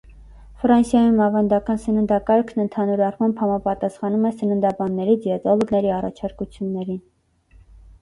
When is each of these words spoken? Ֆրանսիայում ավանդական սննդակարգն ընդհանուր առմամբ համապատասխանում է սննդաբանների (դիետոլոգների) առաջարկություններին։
Ֆրանսիայում 0.61 1.19
ավանդական 1.25 1.81
սննդակարգն 1.83 2.63
ընդհանուր 2.65 3.05
առմամբ 3.09 3.45
համապատասխանում 3.45 4.27
է 4.33 4.35
սննդաբանների 4.41 5.17
(դիետոլոգների) 5.29 5.97
առաջարկություններին։ 6.01 7.03